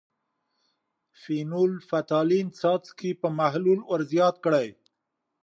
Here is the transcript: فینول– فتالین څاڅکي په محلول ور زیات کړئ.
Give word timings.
فینول– 1.21 1.71
فتالین 1.87 2.47
څاڅکي 2.59 3.11
په 3.21 3.27
محلول 3.39 3.79
ور 3.89 4.01
زیات 4.11 4.35
کړئ. 4.45 4.67